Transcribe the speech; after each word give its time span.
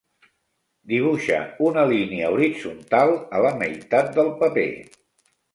Dibuixa 0.93 1.41
una 1.67 1.83
línia 1.93 2.31
horitzontal 2.37 3.13
a 3.41 3.45
la 3.49 3.55
meitat 3.63 4.11
del 4.19 4.37
paper. 4.45 4.69